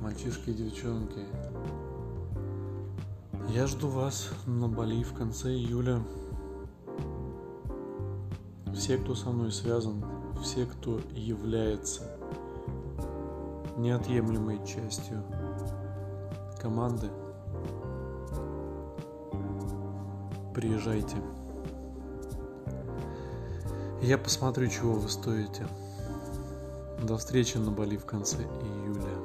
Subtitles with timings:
[0.00, 1.20] мальчики и девчонки.
[3.48, 6.00] Я жду вас на Бали в конце июля.
[8.72, 10.04] Все, кто со мной связан,
[10.40, 12.02] все, кто является
[13.76, 15.22] неотъемлемой частью
[16.60, 17.08] команды,
[20.54, 21.16] приезжайте.
[24.02, 25.66] Я посмотрю, чего вы стоите.
[27.02, 29.15] До встречи на Бали в конце июля.